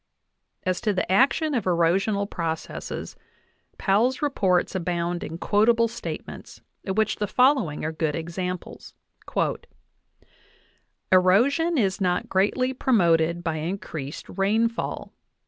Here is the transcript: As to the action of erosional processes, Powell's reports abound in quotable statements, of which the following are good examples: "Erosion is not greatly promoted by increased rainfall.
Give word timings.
As 0.63 0.81
to 0.81 0.93
the 0.93 1.11
action 1.11 1.53
of 1.53 1.65
erosional 1.65 2.27
processes, 2.27 3.15
Powell's 3.77 4.19
reports 4.23 4.73
abound 4.73 5.23
in 5.23 5.37
quotable 5.37 5.87
statements, 5.87 6.59
of 6.87 6.97
which 6.97 7.17
the 7.17 7.27
following 7.27 7.85
are 7.85 7.91
good 7.91 8.15
examples: 8.15 8.95
"Erosion 11.11 11.77
is 11.77 12.01
not 12.01 12.29
greatly 12.29 12.73
promoted 12.73 13.43
by 13.43 13.57
increased 13.57 14.25
rainfall. 14.27 15.13